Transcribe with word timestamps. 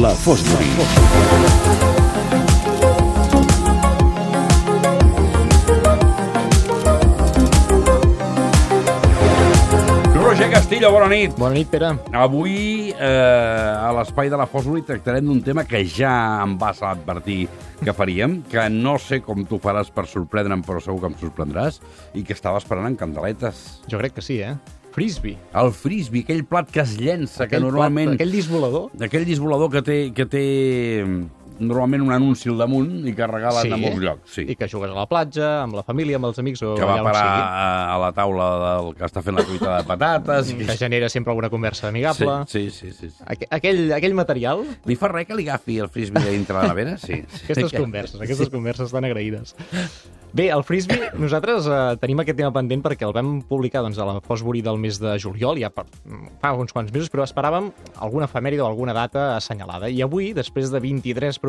La 0.00 0.10
Fosbury. 0.14 0.66
Roger 10.14 10.50
Castillo, 10.50 10.90
bona 10.90 11.08
nit. 11.08 11.36
Bona 11.36 11.54
nit, 11.54 11.68
Pere. 11.68 11.92
Avui, 12.12 12.90
eh, 12.90 12.98
a 12.98 13.92
l'espai 13.92 14.30
de 14.30 14.36
la 14.36 14.46
Fosbury, 14.46 14.82
tractarem 14.82 15.26
d'un 15.26 15.42
tema 15.42 15.64
que 15.64 15.84
ja 15.84 16.42
em 16.42 16.56
vas 16.56 16.82
advertir 16.82 17.48
que 17.84 17.92
faríem, 17.92 18.42
que 18.48 18.68
no 18.70 18.98
sé 18.98 19.20
com 19.20 19.44
tu 19.44 19.58
faràs 19.58 19.90
per 19.92 20.06
sorprendre'm, 20.06 20.62
però 20.64 20.80
segur 20.80 21.00
que 21.00 21.12
em 21.12 21.18
sorprendràs, 21.20 21.82
i 22.14 22.22
que 22.22 22.32
estava 22.32 22.58
esperant 22.58 22.86
en 22.86 22.96
candeletes. 22.96 23.82
Jo 23.90 23.98
crec 23.98 24.14
que 24.14 24.22
sí, 24.22 24.40
eh? 24.40 24.56
Frisbee. 24.92 25.38
El 25.56 25.72
frisbee, 25.72 26.24
aquell 26.26 26.42
plat 26.48 26.68
que 26.72 26.82
es 26.82 26.96
llença, 27.00 27.46
que 27.46 27.56
Aquell 27.56 27.64
normalment... 27.64 28.12
Plat, 28.12 28.20
aquell 28.20 28.34
disc 28.36 28.52
volador. 28.52 28.90
Aquell 29.08 29.24
disc 29.28 29.42
volador 29.42 29.72
que 29.72 29.82
té, 29.86 30.00
que 30.16 30.26
té 30.28 30.44
normalment 31.68 32.04
un 32.04 32.12
anunci 32.14 32.50
al 32.50 32.58
damunt 32.60 33.06
i 33.08 33.14
que 33.16 33.26
regalen 33.30 33.72
a 33.74 33.78
molts 33.80 34.02
llocs. 34.02 34.34
Sí. 34.36 34.46
I 34.52 34.56
que 34.58 34.68
jugues 34.70 34.90
a 34.90 34.96
la 34.96 35.06
platja, 35.10 35.50
amb 35.62 35.76
la 35.78 35.84
família, 35.86 36.18
amb 36.20 36.30
els 36.30 36.40
amics 36.42 36.62
o 36.66 36.74
que 36.78 36.86
va 36.88 36.98
allà 36.98 37.04
on 37.04 37.10
parar 37.10 37.26
a, 37.42 37.66
a 37.94 37.98
la 38.02 38.12
taula 38.16 38.48
del 38.62 38.92
que 38.98 39.06
està 39.08 39.24
fent 39.24 39.38
la 39.38 39.46
truita 39.46 39.76
de 39.78 39.88
patates. 39.88 40.52
i 40.52 40.58
Que 40.62 40.78
genera 40.80 41.08
sempre 41.12 41.34
alguna 41.34 41.50
conversa 41.52 41.88
amigable. 41.88 42.40
Sí, 42.52 42.68
sí, 42.70 42.92
sí, 42.92 43.10
sí. 43.10 43.22
Aqu 43.26 43.48
aquell, 43.50 43.84
aquell 43.96 44.16
material, 44.18 44.64
Li 44.88 44.96
fa 44.98 45.10
res 45.12 45.28
que 45.28 45.36
li 45.38 45.46
agafi 45.48 45.78
el 45.82 45.90
frisbee 45.92 46.32
dintre 46.32 46.56
la 46.58 46.66
nevera? 46.70 46.96
Sí. 46.98 47.22
aquestes 47.44 47.72
converses, 47.76 48.20
aquestes 48.20 48.50
converses 48.52 48.90
estan 48.90 49.06
agraïdes. 49.08 49.54
Bé, 50.32 50.46
el 50.48 50.62
frisbee, 50.64 51.10
nosaltres 51.20 51.66
eh, 51.68 51.78
tenim 52.00 52.22
aquest 52.22 52.38
tema 52.38 52.48
pendent 52.54 52.80
perquè 52.80 53.04
el 53.04 53.12
vam 53.12 53.34
publicar 53.44 53.82
doncs, 53.84 53.98
a 54.00 54.06
la 54.08 54.14
Fosbury 54.24 54.62
del 54.64 54.78
mes 54.80 54.96
de 54.96 55.12
juliol, 55.20 55.60
ja 55.60 55.68
per, 55.68 55.84
fa 56.40 56.54
uns 56.56 56.72
quants 56.72 56.88
mesos, 56.94 57.10
però 57.12 57.26
esperàvem 57.26 57.68
alguna 58.00 58.24
efemèride 58.30 58.64
o 58.64 58.68
alguna 58.70 58.94
data 58.96 59.34
assenyalada. 59.36 59.90
I 59.92 60.00
avui, 60.06 60.30
després 60.32 60.72
de 60.72 60.80
23 60.80 61.36
programes, 61.36 61.42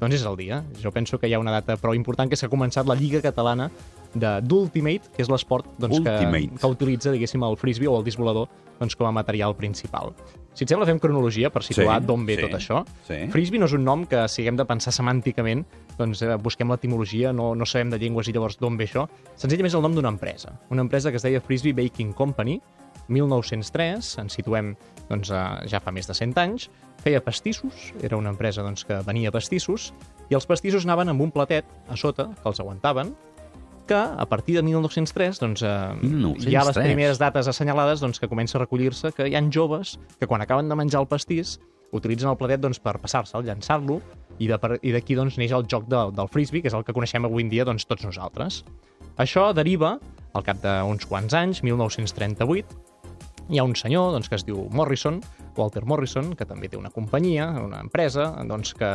doncs 0.00 0.14
és 0.14 0.24
el 0.26 0.36
dia. 0.36 0.62
Jo 0.82 0.92
penso 0.94 1.18
que 1.18 1.28
hi 1.28 1.34
ha 1.34 1.40
una 1.42 1.52
data 1.52 1.76
prou 1.76 1.94
important, 1.94 2.30
que 2.30 2.36
s'ha 2.36 2.48
començat 2.48 2.86
la 2.86 2.94
Lliga 2.98 3.20
Catalana 3.24 3.70
de 4.14 4.38
d'Ultimate, 4.40 5.10
que 5.14 5.22
és 5.22 5.28
l'esport 5.28 5.66
doncs, 5.78 6.00
que, 6.00 6.16
que 6.58 6.70
utilitza, 6.70 7.12
diguéssim, 7.12 7.42
el 7.44 7.56
frisbee 7.60 7.88
o 7.88 7.98
el 7.98 8.04
disc 8.06 8.18
volador 8.18 8.48
doncs, 8.78 8.94
com 8.96 9.08
a 9.08 9.12
material 9.12 9.56
principal. 9.58 10.14
Si 10.54 10.64
et 10.64 10.70
sembla, 10.72 10.86
fem 10.88 10.98
cronologia 10.98 11.50
per 11.54 11.62
situar 11.62 12.00
Sí, 12.00 12.06
d'on 12.06 12.24
ve 12.26 12.34
sí, 12.36 12.42
tot 12.46 12.54
això. 12.56 12.80
sí. 13.06 13.18
Frisbee 13.30 13.60
no 13.60 13.66
és 13.66 13.74
un 13.76 13.84
nom 13.84 14.04
que, 14.06 14.24
si 14.28 14.42
haguem 14.42 14.56
de 14.58 14.64
pensar 14.66 14.90
semànticament, 14.94 15.64
doncs 15.98 16.22
eh, 16.22 16.34
busquem 16.42 16.70
l'etimologia, 16.72 17.32
no, 17.32 17.52
no 17.54 17.66
sabem 17.66 17.90
de 17.90 17.98
llengües 17.98 18.26
i 18.28 18.34
llavors 18.34 18.58
d'on 18.58 18.78
ve 18.78 18.88
això. 18.88 19.06
Senzillament 19.36 19.70
és 19.70 19.76
el 19.78 19.84
nom 19.86 19.94
d'una 19.94 20.10
empresa. 20.14 20.56
Una 20.70 20.82
empresa 20.82 21.10
que 21.10 21.18
es 21.20 21.26
deia 21.26 21.40
Frisbee 21.42 21.74
Baking 21.76 22.12
Company, 22.12 22.60
1903, 23.08 24.18
ens 24.22 24.34
situem 24.38 24.74
doncs, 25.08 25.30
eh, 25.30 25.68
ja 25.70 25.80
fa 25.80 25.92
més 25.94 26.08
de 26.08 26.14
100 26.14 26.36
anys, 26.42 26.68
feia 27.02 27.22
pastissos, 27.24 27.92
era 28.02 28.18
una 28.18 28.32
empresa 28.34 28.62
doncs, 28.62 28.84
que 28.84 29.00
venia 29.06 29.32
pastissos, 29.34 29.92
i 30.28 30.36
els 30.36 30.46
pastissos 30.46 30.84
anaven 30.84 31.14
amb 31.14 31.24
un 31.24 31.32
platet 31.32 31.66
a 31.88 31.96
sota, 31.96 32.28
que 32.42 32.48
els 32.50 32.60
aguantaven, 32.60 33.14
que 33.88 33.96
a 33.96 34.26
partir 34.28 34.54
de 34.58 34.62
1903 34.62 35.40
doncs, 35.40 35.62
eh, 35.64 35.72
1903. 36.02 36.52
hi 36.52 36.56
ha 36.56 36.66
les 36.68 36.76
primeres 36.76 37.18
dates 37.18 37.48
assenyalades 37.48 38.04
doncs, 38.04 38.20
que 38.20 38.28
comença 38.28 38.58
a 38.58 38.60
recollir-se 38.60 39.14
que 39.16 39.30
hi 39.30 39.34
han 39.34 39.48
joves 39.50 39.96
que 40.20 40.28
quan 40.28 40.44
acaben 40.44 40.68
de 40.68 40.76
menjar 40.76 41.00
el 41.00 41.08
pastís 41.08 41.56
utilitzen 41.92 42.28
el 42.28 42.36
platet 42.36 42.60
doncs, 42.60 42.80
per 42.84 42.98
passar-se'l, 43.00 43.46
llançar-lo, 43.46 44.00
i 44.38 44.48
d'aquí 44.48 45.16
doncs, 45.16 45.38
neix 45.40 45.54
el 45.56 45.64
joc 45.70 45.88
de, 45.90 46.02
del 46.14 46.28
frisbee, 46.30 46.62
que 46.62 46.70
és 46.70 46.76
el 46.76 46.84
que 46.86 46.94
coneixem 46.94 47.24
avui 47.26 47.46
en 47.46 47.52
dia 47.52 47.64
doncs, 47.64 47.86
tots 47.88 48.04
nosaltres. 48.06 48.62
Això 49.18 49.48
deriva, 49.56 49.96
al 50.36 50.44
cap 50.46 50.60
d'uns 50.62 51.08
quants 51.08 51.34
anys, 51.34 51.62
1938, 51.64 52.76
hi 53.48 53.58
ha 53.58 53.64
un 53.64 53.74
senyor 53.76 54.12
doncs, 54.12 54.28
que 54.28 54.36
es 54.36 54.44
diu 54.44 54.66
Morrison, 54.70 55.20
Walter 55.56 55.84
Morrison, 55.88 56.34
que 56.36 56.44
també 56.46 56.68
té 56.68 56.76
una 56.76 56.90
companyia, 56.92 57.46
una 57.64 57.80
empresa, 57.80 58.28
doncs, 58.46 58.74
que, 58.76 58.88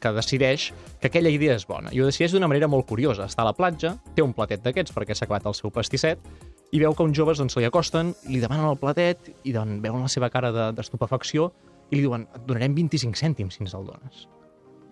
que 0.00 0.12
decideix 0.16 0.70
que 1.00 1.10
aquella 1.10 1.28
idea 1.30 1.54
és 1.58 1.66
bona. 1.68 1.92
I 1.92 2.00
ho 2.00 2.06
decideix 2.08 2.32
d'una 2.32 2.48
manera 2.48 2.68
molt 2.72 2.88
curiosa. 2.88 3.26
Està 3.28 3.44
a 3.44 3.50
la 3.50 3.54
platja, 3.56 3.94
té 4.16 4.24
un 4.24 4.32
platet 4.36 4.64
d'aquests 4.64 4.94
perquè 4.96 5.14
s'ha 5.16 5.28
acabat 5.28 5.46
el 5.50 5.56
seu 5.58 5.70
pastisset, 5.74 6.24
i 6.72 6.80
veu 6.80 6.96
que 6.96 7.04
uns 7.04 7.16
joves 7.16 7.38
doncs, 7.40 7.54
se 7.56 7.60
li 7.60 7.68
acosten, 7.68 8.14
li 8.28 8.40
demanen 8.40 8.66
el 8.70 8.80
platet, 8.80 9.30
i 9.44 9.52
doncs, 9.52 9.78
veuen 9.84 10.02
la 10.04 10.08
seva 10.12 10.32
cara 10.32 10.52
de- 10.52 10.70
d'estupefacció, 10.76 11.52
i 11.90 11.96
li 11.96 12.02
diuen, 12.04 12.26
et 12.34 12.48
donarem 12.48 12.74
25 12.76 13.16
cèntims 13.16 13.56
si 13.56 13.64
ens 13.64 13.76
el 13.76 13.86
dones. 13.88 14.26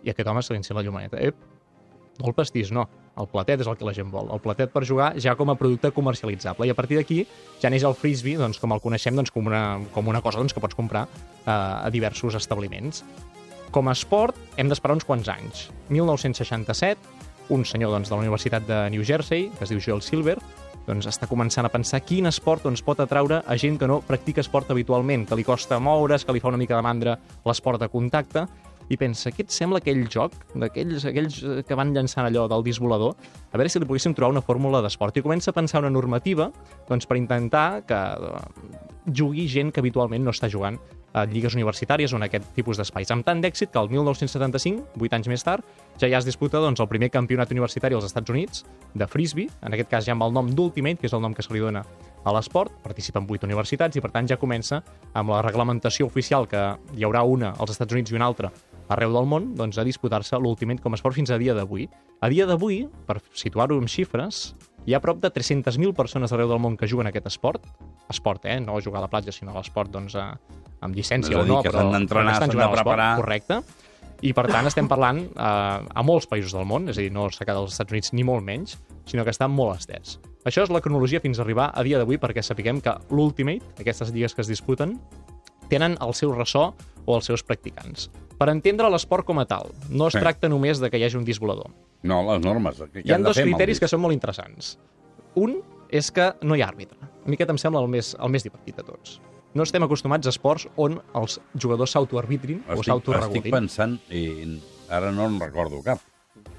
I 0.04 0.12
aquest 0.12 0.28
home 0.28 0.42
se 0.44 0.54
li 0.54 0.60
encén 0.60 0.76
la 0.76 0.84
llumaneta. 0.84 1.18
Ep, 1.20 1.36
no 2.20 2.30
el 2.30 2.34
pastís, 2.36 2.70
no. 2.72 2.86
El 3.16 3.28
platet 3.32 3.62
és 3.64 3.68
el 3.70 3.76
que 3.80 3.86
la 3.88 3.94
gent 3.96 4.10
vol. 4.12 4.28
El 4.32 4.42
platet 4.44 4.72
per 4.72 4.84
jugar 4.84 5.14
ja 5.22 5.36
com 5.38 5.48
a 5.48 5.56
producte 5.56 5.90
comercialitzable. 5.96 6.66
I 6.68 6.74
a 6.74 6.76
partir 6.76 6.98
d'aquí 7.00 7.22
ja 7.62 7.70
neix 7.72 7.86
el 7.88 7.96
frisbee, 7.96 8.36
doncs, 8.40 8.60
com 8.60 8.74
el 8.76 8.82
coneixem, 8.84 9.16
doncs, 9.16 9.32
com, 9.32 9.48
una, 9.48 9.62
com 9.94 10.12
una 10.12 10.20
cosa 10.24 10.42
doncs, 10.42 10.52
que 10.52 10.60
pots 10.60 10.76
comprar 10.76 11.06
eh, 11.08 11.50
a 11.50 11.88
diversos 11.94 12.36
establiments. 12.36 13.04
Com 13.72 13.88
a 13.88 13.96
esport, 13.96 14.36
hem 14.60 14.68
d'esperar 14.68 14.98
uns 14.98 15.08
quants 15.08 15.30
anys. 15.32 15.66
1967, 15.88 17.16
un 17.56 17.64
senyor 17.64 17.96
doncs, 17.96 18.12
de 18.12 18.16
la 18.16 18.22
Universitat 18.26 18.68
de 18.68 18.84
New 18.92 19.04
Jersey, 19.04 19.50
que 19.56 19.64
es 19.64 19.72
diu 19.72 19.80
Joel 19.80 20.04
Silver, 20.04 20.36
doncs 20.86 21.08
està 21.10 21.26
començant 21.26 21.66
a 21.66 21.72
pensar 21.72 22.02
quin 22.06 22.28
esport 22.30 22.62
doncs, 22.66 22.82
pot 22.86 23.00
atraure 23.02 23.40
a 23.42 23.56
gent 23.58 23.78
que 23.80 23.88
no 23.90 23.98
practica 24.06 24.44
esport 24.44 24.70
habitualment, 24.70 25.26
que 25.26 25.38
li 25.38 25.44
costa 25.44 25.80
moure's, 25.82 26.24
que 26.24 26.36
li 26.36 26.42
fa 26.42 26.52
una 26.52 26.60
mica 26.60 26.76
de 26.78 26.84
mandra 26.86 27.16
l'esport 27.46 27.82
de 27.82 27.90
contacte, 27.90 28.46
i 28.88 28.98
pensa, 29.00 29.32
què 29.34 29.44
et 29.46 29.54
sembla 29.54 29.80
aquell 29.82 30.04
joc 30.12 30.34
d'aquells 30.54 31.06
aquells 31.10 31.40
eh, 31.42 31.62
que 31.66 31.78
van 31.78 31.94
llançant 31.94 32.26
allò 32.26 32.46
del 32.50 32.66
disc 32.66 32.82
volador? 32.82 33.16
A 33.50 33.58
veure 33.58 33.72
si 33.72 33.82
li 33.82 33.88
poguéssim 33.88 34.14
trobar 34.14 34.36
una 34.36 34.44
fórmula 34.44 34.82
d'esport. 34.84 35.16
I 35.16 35.24
comença 35.24 35.50
a 35.50 35.56
pensar 35.56 35.82
una 35.82 35.90
normativa 35.90 36.50
doncs, 36.88 37.06
per 37.06 37.18
intentar 37.18 37.82
que 37.88 37.96
eh, 37.96 38.44
jugui 39.06 39.46
gent 39.50 39.72
que 39.72 39.82
habitualment 39.82 40.24
no 40.26 40.34
està 40.34 40.50
jugant 40.50 40.78
a 41.16 41.24
lligues 41.24 41.54
universitàries 41.56 42.12
o 42.12 42.18
en 42.18 42.26
aquest 42.26 42.50
tipus 42.54 42.76
d'espais. 42.76 43.10
Amb 43.14 43.24
tant 43.24 43.40
d'èxit 43.40 43.70
que 43.72 43.80
el 43.80 43.88
1975, 43.88 45.00
8 45.00 45.16
anys 45.16 45.30
més 45.32 45.44
tard, 45.46 45.64
ja 45.96 46.10
ja 46.12 46.20
es 46.20 46.28
disputa 46.28 46.60
doncs, 46.60 46.82
el 46.82 46.90
primer 46.90 47.08
campionat 47.14 47.50
universitari 47.54 47.96
als 47.96 48.04
Estats 48.04 48.30
Units 48.30 48.66
de 48.94 49.08
frisbee, 49.08 49.48
en 49.64 49.72
aquest 49.72 49.88
cas 49.88 50.04
ja 50.04 50.12
amb 50.12 50.26
el 50.26 50.36
nom 50.36 50.50
d'Ultimate, 50.52 51.00
que 51.00 51.08
és 51.08 51.16
el 51.16 51.24
nom 51.24 51.34
que 51.34 51.46
se 51.46 51.54
li 51.56 51.62
dona 51.64 51.86
a 52.26 52.32
l'esport, 52.34 52.74
participen 52.82 53.24
8 53.30 53.46
universitats 53.46 53.96
i 53.96 54.02
per 54.02 54.10
tant 54.10 54.26
ja 54.28 54.36
comença 54.36 54.82
amb 55.14 55.30
la 55.30 55.40
reglamentació 55.46 56.08
oficial 56.10 56.48
que 56.50 56.62
hi 56.98 57.06
haurà 57.06 57.22
una 57.22 57.54
als 57.54 57.76
Estats 57.76 57.94
Units 57.94 58.10
i 58.10 58.18
una 58.18 58.26
altra 58.26 58.50
arreu 58.92 59.12
del 59.14 59.26
món, 59.28 59.50
doncs, 59.58 59.78
a 59.78 59.84
disputar-se 59.86 60.38
l'Ultimate 60.38 60.82
com 60.84 60.94
a 60.94 60.98
esport 60.98 61.16
fins 61.16 61.32
a 61.34 61.38
dia 61.40 61.54
d'avui. 61.56 61.88
A 62.22 62.30
dia 62.32 62.46
d'avui, 62.46 62.84
per 63.08 63.18
situar-ho 63.34 63.78
en 63.80 63.88
xifres, 63.90 64.54
hi 64.86 64.94
ha 64.94 65.00
prop 65.02 65.18
de 65.22 65.32
300.000 65.34 65.94
persones 65.98 66.32
arreu 66.32 66.50
del 66.52 66.62
món 66.62 66.76
que 66.78 66.88
juguen 66.90 67.08
a 67.08 67.14
aquest 67.14 67.26
esport. 67.32 67.66
Esport, 68.12 68.46
eh? 68.46 68.60
No 68.62 68.78
jugar 68.80 69.02
a 69.02 69.06
la 69.06 69.10
platja, 69.10 69.34
sinó 69.34 69.52
a 69.52 69.58
l'esport, 69.58 69.90
doncs, 69.90 70.14
a, 70.14 70.30
amb 70.86 70.94
llicència 70.94 71.40
o 71.40 71.44
no, 71.46 71.58
que 71.64 71.72
però, 71.74 71.88
que 71.90 72.32
estan 72.36 72.54
jugant 72.54 72.70
a 72.70 72.74
l'esport. 72.76 73.06
Correcte. 73.22 73.60
I, 74.24 74.32
per 74.32 74.46
tant, 74.48 74.64
estem 74.70 74.86
parlant 74.88 75.18
eh, 75.26 75.42
a 76.00 76.04
molts 76.06 76.28
països 76.30 76.54
del 76.56 76.64
món, 76.68 76.86
és 76.88 76.96
a 76.96 77.02
dir, 77.02 77.10
no 77.12 77.26
s'ha 77.28 77.44
quedat 77.44 77.60
als 77.60 77.74
Estats 77.74 77.92
Units 77.92 78.14
ni 78.16 78.24
molt 78.24 78.46
menys, 78.46 78.78
sinó 79.10 79.26
que 79.26 79.34
està 79.34 79.48
molt 79.50 79.76
estès. 79.76 80.16
Això 80.46 80.62
és 80.62 80.70
la 80.70 80.80
cronologia 80.80 81.20
fins 81.20 81.40
a 81.40 81.44
arribar 81.44 81.72
a 81.74 81.82
dia 81.82 81.98
d'avui 81.98 82.20
perquè 82.22 82.44
sapiguem 82.46 82.78
que 82.80 82.94
l'Ultimate, 83.10 83.74
aquestes 83.82 84.14
lligues 84.14 84.36
que 84.36 84.44
es 84.46 84.48
disputen, 84.48 84.94
tenen 85.68 85.98
el 86.00 86.14
seu 86.14 86.30
ressò 86.32 86.70
o 87.04 87.18
els 87.18 87.26
seus 87.28 87.42
practicants. 87.42 88.06
Per 88.36 88.48
entendre 88.52 88.88
l'esport 88.92 89.24
com 89.24 89.38
a 89.40 89.46
tal, 89.48 89.70
no 89.88 90.08
es 90.08 90.12
Sí. 90.14 90.20
tracta 90.20 90.48
només 90.48 90.78
de 90.80 90.90
que 90.90 90.98
hi 90.98 91.04
hagi 91.04 91.16
un 91.16 91.24
disc 91.24 91.40
volador. 91.40 91.70
No, 92.02 92.22
les 92.32 92.42
normes. 92.44 92.78
Què, 92.92 93.02
Hi 93.04 93.12
ha 93.12 93.18
dos 93.18 93.36
criteris 93.38 93.80
que 93.80 93.88
són 93.88 94.00
molt 94.00 94.12
interessants. 94.14 94.78
Un 95.34 95.62
és 95.90 96.10
que 96.10 96.34
no 96.42 96.54
hi 96.56 96.62
ha 96.62 96.68
àrbitre. 96.68 96.98
A 97.00 97.28
mi 97.28 97.34
aquest 97.34 97.50
em 97.50 97.58
sembla 97.58 97.80
el 97.80 97.88
més, 97.88 98.14
el 98.20 98.28
més 98.28 98.42
divertit 98.44 98.76
de 98.76 98.82
tots. 98.82 99.20
No 99.54 99.62
estem 99.62 99.82
acostumats 99.82 100.26
a 100.26 100.30
esports 100.30 100.68
on 100.76 101.00
els 101.14 101.40
jugadors 101.58 101.92
s'autoarbitrin 101.92 102.58
o 102.58 102.60
Estic, 102.60 102.74
estic 102.74 102.84
s'autoregulin. 102.92 103.50
pensant, 103.50 103.98
i 104.10 104.60
ara 104.90 105.10
no 105.12 105.26
en 105.26 105.40
recordo 105.40 105.82
cap. 105.82 105.98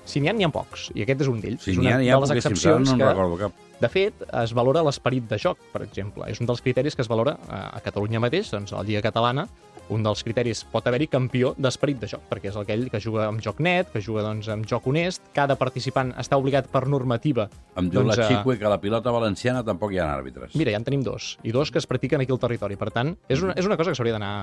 Si 0.03 0.19
n'hi 0.19 0.29
ha, 0.29 0.33
n'hi 0.33 0.43
ha 0.45 0.49
pocs, 0.49 0.89
i 0.95 1.03
aquest 1.03 1.21
és 1.21 1.27
un 1.27 1.39
d'ells. 1.41 1.61
Si 1.61 1.71
és 1.71 1.77
n'hi 1.77 1.85
una 1.85 1.95
ha, 1.95 1.99
n'hi 1.99 2.09
ha 2.09 2.15
de 2.15 2.21
les 2.21 2.31
excepcions 2.31 2.91
no 2.91 2.97
que, 2.97 3.05
recordo 3.05 3.37
cap. 3.37 3.51
de 3.79 3.89
fet, 3.89 4.13
es 4.41 4.53
valora 4.53 4.81
l'esperit 4.81 5.27
de 5.29 5.37
joc, 5.37 5.57
per 5.71 5.83
exemple. 5.83 6.23
És 6.31 6.39
un 6.41 6.47
dels 6.47 6.61
criteris 6.61 6.95
que 6.95 7.01
es 7.03 7.07
valora 7.07 7.37
a 7.47 7.77
a 7.77 7.81
Catalunya 7.81 8.19
mateix, 8.19 8.49
doncs 8.49 8.73
a 8.73 8.77
la 8.77 8.83
Lliga 8.83 9.01
Catalana, 9.01 9.47
un 9.93 10.03
dels 10.03 10.23
criteris 10.25 10.63
pot 10.71 10.87
haver-hi 10.87 11.07
campió 11.11 11.53
d'esperit 11.57 11.99
de 12.01 12.09
joc, 12.11 12.25
perquè 12.29 12.51
és 12.51 12.57
aquell 12.59 12.87
que 12.91 13.01
juga 13.03 13.27
amb 13.27 13.41
joc 13.43 13.61
net, 13.63 13.91
que 13.93 14.01
juga 14.03 14.25
doncs, 14.25 14.49
amb 14.53 14.67
joc 14.69 14.87
honest, 14.91 15.23
cada 15.35 15.57
participant 15.59 16.13
està 16.19 16.39
obligat 16.39 16.69
per 16.71 16.85
normativa 16.87 17.47
Em 17.77 17.89
diu 17.91 18.01
doncs, 18.01 18.17
la 18.17 18.27
Xicue 18.29 18.57
que 18.57 18.71
la 18.71 18.79
pilota 18.81 19.13
valenciana 19.13 19.63
tampoc 19.65 19.93
hi 19.93 20.01
ha 20.01 20.09
àrbitres. 20.15 20.55
Mira, 20.57 20.73
ja 20.73 20.81
en 20.81 20.87
tenim 20.87 21.03
dos, 21.05 21.35
i 21.43 21.53
dos 21.55 21.71
que 21.71 21.81
es 21.81 21.87
practiquen 21.89 22.23
aquí 22.23 22.33
al 22.33 22.41
territori. 22.41 22.77
Per 22.79 22.89
tant, 22.93 23.13
és 23.29 23.43
una, 23.45 23.53
és 23.57 23.69
una 23.69 23.77
cosa 23.77 23.93
que 23.93 23.99
s'hauria 23.99 24.17
d'anar 24.17 24.33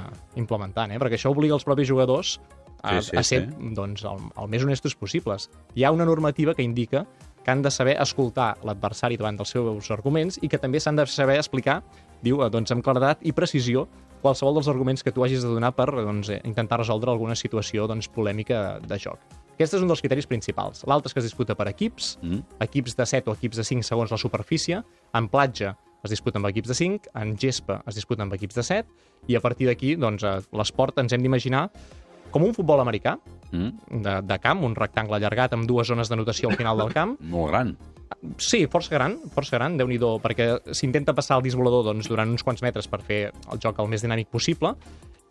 implementant, 0.40 0.94
eh? 0.94 1.00
perquè 1.02 1.18
això 1.18 1.34
obliga 1.34 1.58
els 1.58 1.66
propis 1.66 1.90
jugadors 1.90 2.38
a, 2.84 3.00
Sí, 3.00 3.10
sí, 3.10 3.16
a 3.16 3.22
ser 3.22 3.42
sí. 3.48 3.70
doncs, 3.74 4.04
el, 4.04 4.26
el 4.40 4.50
més 4.52 4.64
honestos 4.64 4.94
possibles. 4.94 5.48
Hi 5.74 5.84
ha 5.84 5.92
una 5.94 6.04
normativa 6.04 6.54
que 6.54 6.62
indica 6.62 7.06
que 7.44 7.50
han 7.50 7.62
de 7.62 7.70
saber 7.70 7.96
escoltar 8.00 8.54
l'adversari 8.64 9.18
davant 9.20 9.36
dels 9.36 9.52
seus 9.52 9.90
arguments 9.92 10.40
i 10.42 10.48
que 10.48 10.58
també 10.58 10.80
s'han 10.80 10.96
de 10.96 11.06
saber 11.10 11.36
explicar, 11.36 11.82
diu, 12.24 12.40
eh, 12.42 12.50
doncs, 12.50 12.72
amb 12.72 12.84
claredat 12.84 13.20
i 13.22 13.34
precisió 13.36 13.84
qualsevol 14.24 14.56
dels 14.56 14.68
arguments 14.72 15.04
que 15.04 15.12
tu 15.12 15.24
hagis 15.24 15.44
de 15.44 15.50
donar 15.52 15.74
per 15.76 15.90
doncs, 15.92 16.30
eh, 16.32 16.40
intentar 16.48 16.80
resoldre 16.80 17.12
alguna 17.12 17.36
situació 17.36 17.86
doncs, 17.90 18.08
polèmica 18.08 18.80
de 18.80 18.98
joc. 18.98 19.20
Aquest 19.54 19.76
és 19.76 19.82
un 19.84 19.90
dels 19.90 20.00
criteris 20.02 20.26
principals. 20.26 20.82
L'altre 20.88 21.10
és 21.12 21.14
que 21.14 21.20
es 21.22 21.28
disputa 21.28 21.54
per 21.54 21.68
equips, 21.70 22.16
Mm. 22.22 22.40
equips 22.64 22.96
de 22.96 23.06
7 23.06 23.30
o 23.30 23.34
equips 23.34 23.56
de 23.60 23.64
5 23.64 23.82
segons 23.86 24.10
la 24.10 24.18
superfície. 24.18 24.82
En 25.14 25.28
platja 25.28 25.76
es 26.02 26.10
disputa 26.10 26.38
amb 26.40 26.48
equips 26.48 26.68
de 26.68 26.74
5, 26.74 27.10
en 27.14 27.36
gespa 27.38 27.82
es 27.86 27.94
disputa 27.94 28.22
amb 28.24 28.32
equips 28.34 28.54
de 28.56 28.62
7, 28.62 28.88
i 29.28 29.36
a 29.36 29.40
partir 29.40 29.68
d'aquí, 29.68 29.94
doncs, 29.96 30.24
eh, 30.24 30.40
l'esport 30.52 30.98
ens 30.98 31.12
hem 31.12 31.22
d'imaginar 31.22 31.70
com 32.30 32.42
un 32.42 32.52
futbol 32.54 32.80
americà, 32.80 33.18
Mm? 33.52 34.02
de, 34.02 34.22
de 34.22 34.38
camp, 34.40 34.64
un 34.64 34.74
rectangle 34.74 35.14
allargat 35.14 35.52
amb 35.54 35.64
dues 35.68 35.86
zones 35.86 36.08
d'anotació 36.08 36.48
al 36.50 36.56
final 36.56 36.76
del 36.76 36.92
camp. 36.92 37.16
Molt 37.34 37.52
gran. 37.52 37.76
Sí, 38.40 38.64
força 38.70 38.94
gran, 38.94 39.16
força 39.34 39.58
gran, 39.58 39.78
déu 39.78 39.88
nhi 39.88 39.98
perquè 40.22 40.48
s'intenta 40.72 41.14
passar 41.14 41.38
el 41.38 41.44
disc 41.46 41.58
volador 41.58 41.84
doncs, 41.86 42.08
durant 42.08 42.30
uns 42.30 42.44
quants 42.44 42.62
metres 42.64 42.88
per 42.88 43.02
fer 43.04 43.20
el 43.30 43.60
joc 43.60 43.80
el 43.80 43.90
més 43.92 44.04
dinàmic 44.04 44.30
possible 44.32 44.74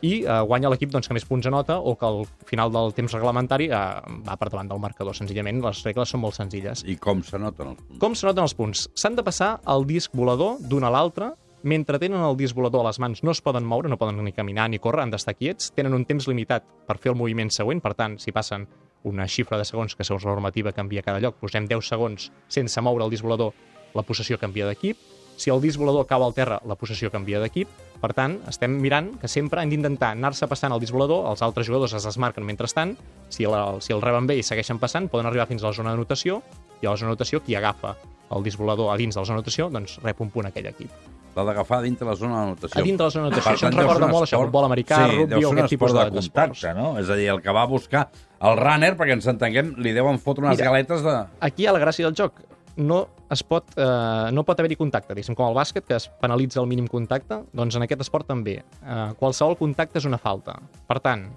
i 0.04 0.24
eh, 0.24 0.40
guanya 0.48 0.70
l'equip 0.72 0.92
doncs, 0.92 1.08
que 1.08 1.16
més 1.16 1.26
punts 1.26 1.48
anota 1.48 1.78
o 1.80 1.96
que 2.00 2.08
al 2.08 2.24
final 2.50 2.72
del 2.74 2.92
temps 2.98 3.14
reglamentari 3.16 3.70
eh, 3.72 3.84
va 4.28 4.36
per 4.40 4.50
davant 4.52 4.72
del 4.72 4.82
marcador. 4.84 5.16
Senzillament, 5.16 5.62
les 5.64 5.84
regles 5.88 6.12
són 6.12 6.24
molt 6.26 6.36
senzilles. 6.36 6.84
I 6.86 6.98
com 7.00 7.24
s'anoten 7.24 7.72
els 7.72 7.80
punts? 7.80 8.02
Com 8.04 8.18
s'anoten 8.20 8.44
els 8.44 8.58
punts? 8.58 8.84
S'han 9.00 9.16
de 9.16 9.24
passar 9.24 9.56
el 9.74 9.88
disc 9.88 10.12
volador 10.14 10.60
d'un 10.60 10.84
a 10.84 10.92
l'altre 10.94 11.32
mentre 11.64 11.96
tenen 12.00 12.20
el 12.20 12.36
disc 12.36 12.56
volador 12.56 12.84
a 12.84 12.90
les 12.90 13.00
mans 13.00 13.24
no 13.24 13.32
es 13.32 13.40
poden 13.42 13.64
moure, 13.64 13.88
no 13.88 13.98
poden 13.98 14.20
ni 14.24 14.34
caminar 14.36 14.68
ni 14.70 14.82
córrer, 14.84 15.06
han 15.06 15.14
d'estar 15.14 15.38
quiets, 15.38 15.72
tenen 15.72 15.96
un 15.96 16.04
temps 16.04 16.28
limitat 16.28 16.66
per 16.88 16.98
fer 17.00 17.14
el 17.14 17.18
moviment 17.18 17.50
següent, 17.56 17.80
per 17.80 17.94
tant, 17.96 18.18
si 18.20 18.36
passen 18.36 18.68
una 19.04 19.28
xifra 19.28 19.60
de 19.60 19.66
segons 19.68 19.96
que 19.96 20.06
segons 20.08 20.26
la 20.26 20.34
normativa 20.34 20.74
canvia 20.76 21.04
cada 21.04 21.22
lloc, 21.24 21.40
posem 21.42 21.68
10 21.70 21.90
segons 21.94 22.30
sense 22.48 22.82
moure 22.82 23.06
el 23.06 23.12
disc 23.14 23.24
volador, 23.24 23.54
la 23.94 24.04
possessió 24.08 24.40
canvia 24.42 24.68
d'equip, 24.70 24.98
si 25.38 25.50
el 25.50 25.62
disc 25.62 25.80
volador 25.82 26.06
cau 26.08 26.24
al 26.24 26.34
terra, 26.34 26.60
la 26.70 26.76
possessió 26.78 27.10
canvia 27.12 27.42
d'equip, 27.42 27.70
per 28.02 28.12
tant, 28.14 28.38
estem 28.50 28.76
mirant 28.84 29.14
que 29.22 29.30
sempre 29.32 29.64
hem 29.64 29.72
d'intentar 29.72 30.12
anar-se 30.14 30.48
passant 30.52 30.76
el 30.76 30.82
disc 30.84 30.94
volador, 30.94 31.26
els 31.32 31.42
altres 31.46 31.68
jugadors 31.70 31.96
es 31.98 32.06
desmarquen 32.06 32.46
mentrestant, 32.46 32.96
si, 33.30 33.48
la, 33.50 33.64
si 33.82 33.96
el 33.96 34.04
reben 34.04 34.30
bé 34.30 34.38
i 34.40 34.46
segueixen 34.46 34.82
passant, 34.82 35.10
poden 35.10 35.30
arribar 35.30 35.48
fins 35.50 35.64
a 35.64 35.72
la 35.72 35.78
zona 35.78 35.94
d'anotació, 35.94 36.42
i 36.82 36.86
a 36.86 36.92
la 36.92 37.00
zona 37.00 37.14
d'anotació, 37.14 37.42
qui 37.46 37.58
agafa 37.58 37.96
el 38.34 38.46
disc 38.46 38.62
volador 38.62 38.94
a 38.94 39.00
dins 39.00 39.16
de 39.16 39.22
la 39.22 39.26
zona 39.26 39.42
d'anotació, 39.42 39.72
doncs 39.74 40.00
rep 40.06 40.22
un 40.22 40.34
punt 40.34 40.50
aquell 40.52 40.70
equip. 40.74 41.13
L'ha 41.36 41.44
d'agafar 41.48 41.82
dintre 41.82 42.06
la 42.08 42.14
zona 42.16 42.42
d'anotació. 42.44 42.80
A 42.80 42.84
dintre 42.86 43.06
la 43.08 43.12
zona 43.12 43.26
d'anotació. 43.30 43.52
Això 43.56 43.68
ens 43.72 43.76
recorda 43.80 44.08
molt 44.08 44.28
això, 44.28 44.38
futbol 44.44 44.66
americà, 44.68 45.00
sí, 45.10 45.18
rugby 45.18 45.46
o 45.46 45.52
aquest 45.52 45.70
tipus 45.70 45.94
de- 45.94 46.04
de 46.12 46.22
contacte, 46.22 46.74
no? 46.78 46.98
És 47.00 47.10
a 47.10 47.16
dir, 47.16 47.30
el 47.30 47.42
que 47.42 47.52
va 47.52 47.66
buscar 47.66 48.10
el 48.42 48.58
runner, 48.58 48.96
perquè 48.98 49.14
ens 49.14 49.26
entenguem, 49.28 49.74
li 49.78 49.92
deuen 49.94 50.20
fotre 50.20 50.46
unes 50.46 50.58
Mira. 50.58 50.70
galetes 50.70 51.02
de... 51.04 51.16
Aquí 51.40 51.64
hi 51.64 51.68
ha 51.68 51.74
la 51.74 51.80
gràcia 51.80 52.06
del 52.06 52.14
joc. 52.16 52.34
No 52.76 53.08
es 53.30 53.44
pot, 53.44 53.66
eh, 53.78 54.30
no 54.32 54.44
pot 54.44 54.60
haver-hi 54.60 54.76
contacte, 54.76 55.14
diguéssim, 55.14 55.36
com 55.36 55.48
el 55.48 55.54
bàsquet, 55.56 55.86
que 55.86 55.96
es 55.96 56.08
penalitza 56.22 56.60
el 56.60 56.68
mínim 56.68 56.88
contacte, 56.88 57.44
doncs 57.54 57.76
en 57.78 57.84
aquest 57.84 58.02
esport 58.02 58.26
també. 58.28 58.64
Eh, 58.84 59.14
qualsevol 59.20 59.58
contacte 59.58 59.98
és 60.00 60.06
una 60.06 60.18
falta. 60.18 60.60
Per 60.88 61.00
tant, 61.00 61.28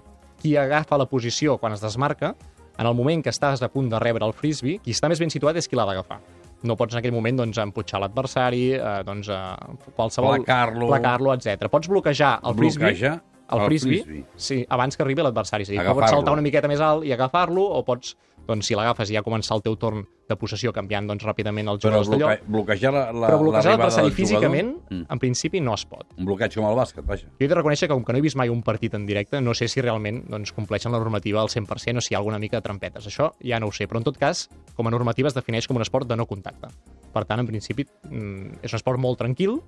qui 0.41 0.55
agafa 0.57 0.97
la 0.97 1.05
posició 1.05 1.57
quan 1.57 1.73
es 1.73 1.81
desmarca, 1.81 2.35
en 2.77 2.85
el 2.85 2.93
moment 2.93 3.23
que 3.23 3.29
estàs 3.31 3.61
a 3.63 3.69
punt 3.69 3.89
de 3.89 3.97
rebre 3.99 4.25
el 4.25 4.33
frisbee, 4.33 4.79
qui 4.79 4.91
està 4.93 5.09
més 5.09 5.17
ben 5.19 5.29
situat 5.29 5.55
és 5.57 5.67
qui 5.67 5.75
l'ha 5.75 5.85
d'agafar. 5.85 6.19
No 6.65 6.75
pots 6.79 6.95
en 6.95 7.01
aquell 7.03 7.13
moment 7.13 7.37
doncs, 7.37 7.59
emputxar 7.61 8.01
l'adversari, 8.01 8.63
eh, 8.73 8.99
doncs, 9.05 9.29
eh, 9.29 9.91
qualsevol... 9.97 10.39
Placar-lo. 10.39 10.87
Placar-lo, 10.89 11.33
etc. 11.35 11.69
Pots 11.69 11.89
bloquejar 11.91 12.39
el 12.43 12.55
frisbee, 12.57 12.87
Bloquejar 12.87 13.13
el, 13.17 13.59
el 13.59 13.65
frisbee, 13.67 14.03
frisbee. 14.03 14.25
Sí, 14.35 14.57
abans 14.69 14.97
que 14.97 15.05
arribi 15.05 15.25
l'adversari. 15.25 15.67
És 15.67 15.71
a 15.71 15.77
dir, 15.77 15.85
pots 15.93 16.15
saltar 16.15 16.33
una 16.33 16.45
miqueta 16.45 16.71
més 16.71 16.81
alt 16.83 17.05
i 17.07 17.13
agafar-lo, 17.15 17.67
o 17.77 17.83
pots, 17.87 18.15
doncs, 18.47 18.65
si 18.69 18.75
l'agafes 18.75 19.09
i 19.11 19.17
ja 19.17 19.21
començar 19.23 19.55
el 19.57 19.61
teu 19.65 19.75
torn 19.77 20.05
de 20.27 20.35
possessió 20.39 20.71
canviant 20.73 21.07
doncs, 21.07 21.23
ràpidament 21.27 21.67
els 21.69 21.83
Però 21.83 21.99
jugadors 22.01 22.09
d'allò. 22.09 22.27
bloque... 22.31 22.51
bloquejar 22.51 22.91
la, 22.93 23.03
la, 23.11 23.27
Però 23.29 23.39
bloquejar 23.43 23.73
l'adversari 23.75 24.11
físicament, 24.15 24.73
Mm. 24.89 25.03
en 25.11 25.19
principi, 25.19 25.59
no 25.61 25.73
es 25.75 25.83
pot. 25.85 26.05
Un 26.17 26.25
bloqueig 26.25 26.53
com 26.55 26.65
el 26.69 26.75
bàsquet, 26.77 27.03
vaja. 27.05 27.27
Jo 27.27 27.45
he 27.45 27.47
de 27.51 27.55
reconèixer 27.55 27.87
que, 27.89 27.93
com 27.93 28.03
que 28.07 28.13
no 28.13 28.19
he 28.19 28.21
vist 28.23 28.37
mai 28.39 28.49
un 28.49 28.61
partit 28.63 28.93
en 28.95 29.05
directe, 29.05 29.41
no 29.41 29.53
sé 29.53 29.67
si 29.67 29.81
realment 29.81 30.23
doncs, 30.29 30.53
compleixen 30.55 30.91
la 30.91 30.99
normativa 30.99 31.41
al 31.41 31.49
100% 31.49 31.97
o 31.97 32.01
si 32.01 32.13
hi 32.13 32.15
ha 32.15 32.19
alguna 32.19 32.39
mica 32.39 32.57
de 32.57 32.61
trampetes. 32.63 33.05
Això 33.07 33.33
ja 33.43 33.59
no 33.59 33.67
ho 33.67 33.71
sé, 33.75 33.87
però 33.87 33.97
en 33.99 34.03
tot 34.07 34.17
cas, 34.17 34.47
com 34.75 34.87
a 34.87 34.91
normativa 34.91 35.27
es 35.27 35.35
defineix 35.35 35.67
com 35.67 35.75
un 35.77 35.81
esport 35.83 36.07
de 36.07 36.15
no 36.15 36.25
contacte. 36.25 36.67
Per 37.13 37.25
tant, 37.25 37.39
en 37.39 37.47
principi, 37.47 37.85
mm, 38.09 38.59
és 38.63 38.71
un 38.73 38.77
esport 38.77 38.99
molt 38.99 39.17
tranquil, 39.19 39.61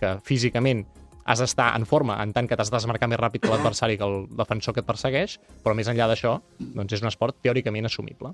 que 0.00 0.18
físicament 0.24 0.84
has 1.26 1.42
d'estar 1.42 1.72
en 1.76 1.84
forma 1.90 2.16
en 2.22 2.32
tant 2.32 2.46
que 2.46 2.56
t'has 2.56 2.70
de 2.70 2.76
desmarcar 2.76 3.08
més 3.10 3.18
ràpid 3.18 3.42
que 3.42 3.50
l'adversari 3.50 3.98
que 3.98 4.06
el 4.06 4.28
defensor 4.38 4.74
que 4.74 4.84
et 4.84 4.86
persegueix, 4.86 5.38
però 5.64 5.74
més 5.74 5.90
enllà 5.90 6.06
d'això, 6.10 6.36
doncs 6.60 6.94
és 6.94 7.02
un 7.02 7.10
esport 7.10 7.36
teòricament 7.42 7.90
assumible. 7.90 8.30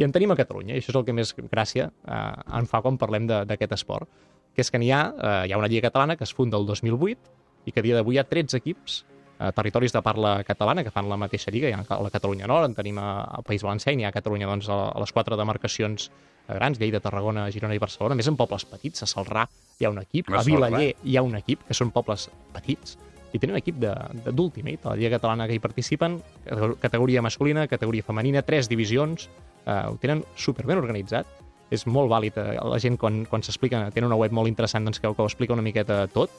I 0.00 0.06
en 0.06 0.12
tenim 0.12 0.32
a 0.32 0.38
Catalunya, 0.38 0.74
i 0.74 0.80
això 0.80 0.90
és 0.90 0.98
el 0.98 1.06
que 1.06 1.14
més 1.14 1.34
gràcia 1.52 1.88
eh, 1.88 2.58
en 2.58 2.66
fa 2.66 2.82
quan 2.82 2.98
parlem 2.98 3.28
d'aquest 3.30 3.76
esport, 3.78 4.10
que 4.56 4.64
és 4.64 4.70
que 4.72 4.80
n'hi 4.80 4.90
ha, 4.92 5.02
eh, 5.12 5.38
hi 5.46 5.54
ha 5.54 5.60
una 5.60 5.70
lliga 5.70 5.88
catalana 5.88 6.16
que 6.16 6.26
es 6.26 6.34
funda 6.34 6.58
el 6.58 6.66
2008 6.66 7.40
i 7.66 7.72
que 7.72 7.80
a 7.80 7.86
dia 7.86 7.98
d'avui 7.98 8.18
hi 8.18 8.20
ha 8.20 8.28
13 8.28 8.58
equips 8.58 9.02
eh, 9.42 9.52
territoris 9.52 9.92
de 9.92 10.02
parla 10.02 10.42
catalana 10.46 10.84
que 10.84 10.90
fan 10.94 11.08
la 11.10 11.16
mateixa 11.18 11.50
lliga, 11.50 11.68
hi 11.68 11.74
ha 11.74 11.98
la 12.02 12.10
Catalunya 12.14 12.46
Nord, 12.46 12.70
en 12.70 12.74
tenim 12.78 12.98
a- 12.98 13.24
al 13.24 13.42
País 13.42 13.62
Valencià 13.62 13.92
i 13.92 13.96
n'hi 13.96 14.04
ha 14.06 14.12
a 14.14 14.16
Catalunya 14.16 14.46
doncs, 14.46 14.68
a, 14.70 14.88
a 14.94 15.00
les 15.02 15.12
quatre 15.12 15.36
demarcacions 15.36 16.10
eh, 16.48 16.54
grans, 16.54 16.78
Lleida, 16.78 17.00
Tarragona, 17.00 17.50
Girona 17.50 17.74
i 17.74 17.78
Barcelona, 17.82 18.14
a 18.14 18.20
més 18.22 18.28
en 18.30 18.36
pobles 18.36 18.64
petits, 18.64 19.02
a 19.02 19.06
Salrà 19.10 19.46
hi 19.80 19.84
ha 19.84 19.90
un 19.90 19.98
equip, 19.98 20.28
A. 20.30 20.42
Vilaller 20.70 20.94
hi 21.04 21.16
ha 21.16 21.22
un 21.26 21.34
equip, 21.36 21.66
que 21.68 21.74
són 21.74 21.90
pobles 21.90 22.28
petits, 22.54 22.96
i 23.32 23.38
tenen 23.40 23.54
un 23.56 23.62
equip 23.62 23.78
d'Ultimate, 23.80 24.84
a 24.84 24.90
la 24.92 24.96
Lliga 25.00 25.16
Catalana 25.18 25.46
que 25.48 25.54
hi 25.56 25.62
participen, 25.62 26.18
cate- 26.44 26.74
categoria 26.82 27.22
masculina, 27.24 27.66
categoria 27.68 28.02
femenina, 28.04 28.42
tres 28.42 28.68
divisions, 28.68 29.28
eh, 29.66 29.78
ho 29.88 29.96
tenen 30.02 30.24
superben 30.36 30.78
organitzat, 30.82 31.26
és 31.72 31.86
molt 31.88 32.10
vàlid, 32.12 32.36
eh, 32.36 32.58
la 32.60 32.78
gent 32.78 32.98
quan, 33.00 33.22
quan 33.24 33.40
s'explica, 33.42 33.86
tenen 33.90 34.10
una 34.10 34.18
web 34.20 34.32
molt 34.36 34.48
interessant 34.50 34.84
doncs, 34.84 35.00
que, 35.00 35.08
que 35.14 35.22
ho 35.22 35.28
explica 35.30 35.54
una 35.56 35.62
miqueta 35.64 36.02
tot, 36.12 36.30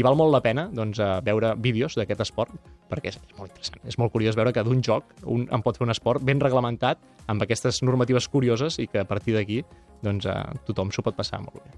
i 0.00 0.04
val 0.06 0.16
molt 0.16 0.32
la 0.32 0.40
pena 0.44 0.66
doncs, 0.72 0.98
eh, 1.02 1.08
veure 1.26 1.52
vídeos 1.60 1.96
d'aquest 1.98 2.24
esport, 2.24 2.54
perquè 2.90 3.12
és, 3.12 3.18
és 3.20 3.36
molt 3.36 3.50
interessant, 3.50 3.82
és 3.92 3.98
molt 4.00 4.14
curiós 4.14 4.38
veure 4.38 4.54
que 4.56 4.64
d'un 4.64 4.80
joc 4.86 5.12
un 5.28 5.44
en 5.52 5.64
pot 5.66 5.76
fer 5.76 5.84
un 5.84 5.92
esport 5.92 6.24
ben 6.24 6.40
reglamentat, 6.40 7.02
amb 7.30 7.44
aquestes 7.44 7.82
normatives 7.84 8.28
curioses, 8.32 8.78
i 8.80 8.88
que 8.88 9.02
a 9.02 9.08
partir 9.08 9.36
d'aquí 9.36 9.60
doncs, 10.02 10.26
eh, 10.26 10.38
tothom 10.68 10.92
s'ho 10.94 11.04
pot 11.04 11.18
passar 11.18 11.42
molt 11.44 11.60
bé. 11.60 11.74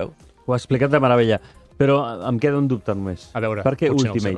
Veus? 0.00 0.32
Ho 0.46 0.54
ha 0.54 0.60
explicat 0.60 0.92
de 0.92 1.00
meravella. 1.02 1.40
Però 1.76 1.98
em 2.30 2.38
queda 2.40 2.56
un 2.56 2.70
dubte 2.70 2.94
només. 2.96 3.28
A 3.36 3.42
veure, 3.44 3.66
per 3.66 3.74
què 3.76 3.92
potser 3.92 4.08
no 4.08 4.16
ho 4.16 4.24
sé 4.24 4.32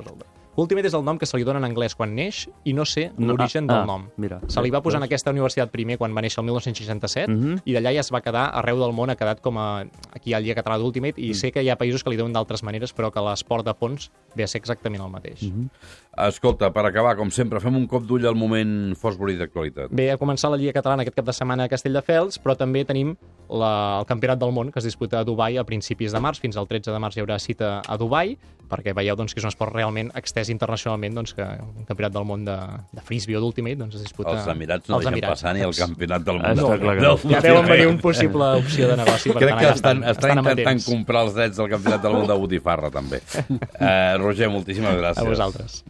Ultimate? 0.58 0.88
és 0.88 0.94
el 0.94 1.04
nom 1.04 1.18
que 1.18 1.26
se 1.26 1.36
li 1.38 1.44
dona 1.46 1.58
en 1.62 1.64
anglès 1.68 1.94
quan 1.94 2.14
neix 2.14 2.48
i 2.64 2.72
no 2.74 2.84
sé 2.84 3.12
No, 3.16 3.28
l'origen 3.32 3.64
ah, 3.70 3.72
del 3.74 3.82
ah, 3.82 3.86
nom. 3.86 4.08
mira. 4.16 4.40
se 4.48 4.60
li 4.62 4.70
va 4.70 4.80
posar 4.82 4.98
en 4.98 5.04
aquesta 5.06 5.30
universitat 5.30 5.70
primer 5.70 5.96
quan 5.98 6.14
va 6.16 6.20
néixer 6.22 6.40
el 6.42 6.46
1967 6.50 7.28
Mhm. 7.30 7.60
i 7.64 7.72
d'allà 7.74 7.92
ja 7.94 8.00
es 8.00 8.10
va 8.12 8.20
quedar 8.20 8.50
arreu 8.54 8.78
del 8.80 8.92
món, 8.92 9.10
ha 9.10 9.16
quedat 9.16 9.40
com 9.40 9.56
a... 9.58 9.84
Aquí 10.12 10.34
al 10.34 10.42
Lliga 10.42 10.62
Català 10.62 10.78
d'Ultimate 10.78 11.20
Mm. 11.20 11.24
i 11.30 11.34
sé 11.34 11.52
que 11.52 11.62
hi 11.62 11.68
ha 11.70 11.78
països 11.78 12.02
que 12.02 12.10
li 12.10 12.16
diuen 12.16 12.32
d'altres 12.32 12.62
maneres 12.62 12.94
però 12.94 13.10
que 13.12 13.20
l'esport 13.20 13.64
de 13.64 13.74
fons 13.74 14.10
ve 14.34 14.42
a 14.44 14.46
ser 14.46 14.58
exactament 14.60 15.02
el 15.02 15.10
mateix. 15.10 15.42
Mhm. 15.42 15.68
Escolta, 16.18 16.72
per 16.72 16.84
acabar, 16.84 17.16
com 17.16 17.30
sempre, 17.30 17.60
fem 17.60 17.76
un 17.76 17.86
cop 17.86 18.02
d'ull 18.02 18.26
al 18.26 18.34
moment 18.34 18.96
Fosbury 18.98 19.36
d'actualitat. 19.38 19.92
Ve 19.94 20.10
a 20.10 20.18
començar 20.18 20.50
la 20.50 20.56
Lliga 20.56 20.72
Catalana 20.72 21.02
aquest 21.02 21.14
cap 21.14 21.24
de 21.26 21.32
setmana 21.32 21.64
a 21.64 21.68
Castelldefels, 21.68 22.40
però 22.42 22.56
també 22.56 22.84
tenim 22.84 23.16
la, 23.48 24.00
el 24.00 24.06
Campionat 24.06 24.38
del 24.40 24.50
Món 24.52 24.72
que 24.72 24.80
es 24.80 24.84
disputa 24.84 25.20
a 25.20 25.24
Dubai 25.24 25.56
a 25.58 25.64
principis 25.64 26.10
de 26.12 26.18
març. 26.18 26.40
Fins 26.40 26.56
al 26.56 26.66
13 26.66 26.90
de 26.90 26.98
març 26.98 27.16
hi 27.16 27.20
haurà 27.22 27.38
cita 27.38 27.82
a 27.86 27.96
Dubai, 27.96 28.36
perquè 28.68 28.92
veieu 28.94 29.14
doncs, 29.16 29.32
que 29.32 29.38
és 29.40 29.44
un 29.44 29.48
esport 29.48 29.72
realment 29.72 30.10
extès 30.14 30.47
internacionalment, 30.52 31.14
doncs, 31.18 31.34
que 31.36 31.42
un 31.44 31.84
Campionat 31.88 32.12
del 32.14 32.24
Món 32.28 32.44
de, 32.46 32.56
de 32.92 33.02
frisbee 33.04 33.36
o 33.36 33.40
d'ultimate 33.42 33.76
doncs, 33.82 33.96
es 33.98 34.02
disputa... 34.06 34.34
Els 34.36 34.46
Emirats 34.52 34.88
no 34.88 34.96
als 34.96 35.04
deixen 35.04 35.18
Emirats. 35.18 35.32
passar 35.42 35.54
ni 35.56 35.64
el 35.66 35.74
campionat 35.76 36.22
del 36.26 36.38
Ah, 36.38 36.54
món. 36.54 36.64
està 36.64 36.78
clar 36.82 36.96
no. 37.02 37.14
Ja 37.32 37.40
veuen 37.44 37.66
venir 37.68 37.86
un 37.88 37.98
possible 38.02 38.50
opció 38.62 38.88
de 38.92 38.96
negoci, 39.00 39.32
per 39.32 39.42
Crec 39.42 39.50
tant, 39.50 39.58
que 39.60 39.66
allà 39.66 39.74
estan, 39.78 40.02
estan, 40.14 40.38
intentant 40.42 40.82
comprar 40.86 41.24
els 41.28 41.34
drets 41.38 41.56
del 41.62 41.70
campionat 41.74 42.02
del 42.02 42.12
món 42.18 42.26
de 42.30 42.38
botifarra, 42.44 42.90
també. 42.94 43.20
Uh, 43.48 44.16
Roger, 44.24 44.48
moltíssimes 44.52 44.96
gràcies. 45.00 45.24
A 45.24 45.28
vosaltres. 45.28 45.82